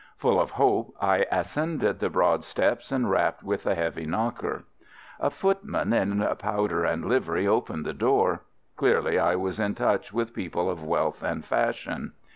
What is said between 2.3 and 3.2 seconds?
steps and